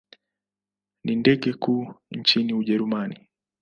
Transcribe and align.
Ni 1.03 1.15
ndege 1.15 1.53
kuu 1.53 1.93
nchini 2.11 2.53
Ujerumani. 2.53 3.29